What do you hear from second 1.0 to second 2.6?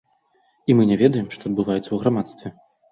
ведаем, што адбываецца ў грамадстве.